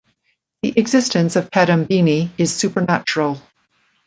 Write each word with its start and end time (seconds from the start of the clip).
The 0.63 0.73
existence 0.79 1.35
of 1.35 1.51
Kadambini 1.51 2.31
is 2.39 2.51
supernatural. 2.55 3.39